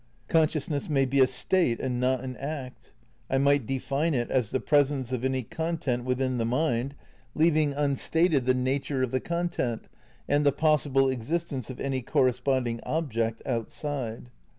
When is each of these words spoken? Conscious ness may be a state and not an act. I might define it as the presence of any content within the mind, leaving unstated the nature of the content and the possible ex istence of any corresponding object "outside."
Conscious 0.27 0.67
ness 0.67 0.89
may 0.89 1.05
be 1.05 1.19
a 1.19 1.27
state 1.27 1.79
and 1.79 1.99
not 1.99 2.23
an 2.23 2.35
act. 2.37 2.91
I 3.29 3.37
might 3.37 3.67
define 3.67 4.15
it 4.15 4.31
as 4.31 4.49
the 4.49 4.59
presence 4.59 5.11
of 5.11 5.23
any 5.23 5.43
content 5.43 6.05
within 6.05 6.39
the 6.39 6.43
mind, 6.43 6.95
leaving 7.35 7.73
unstated 7.73 8.47
the 8.47 8.55
nature 8.55 9.03
of 9.03 9.11
the 9.11 9.19
content 9.19 9.85
and 10.27 10.43
the 10.43 10.51
possible 10.51 11.11
ex 11.11 11.29
istence 11.29 11.69
of 11.69 11.79
any 11.79 12.01
corresponding 12.01 12.79
object 12.81 13.43
"outside." 13.45 14.31